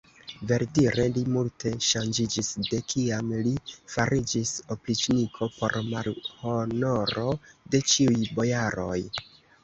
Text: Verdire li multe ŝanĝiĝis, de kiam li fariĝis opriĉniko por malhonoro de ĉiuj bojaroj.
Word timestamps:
Verdire 0.51 1.03
li 1.15 1.21
multe 1.33 1.71
ŝanĝiĝis, 1.87 2.47
de 2.69 2.79
kiam 2.93 3.27
li 3.47 3.51
fariĝis 3.95 4.53
opriĉniko 4.75 5.49
por 5.57 5.75
malhonoro 5.89 7.27
de 7.75 7.83
ĉiuj 7.93 8.25
bojaroj. 8.41 8.99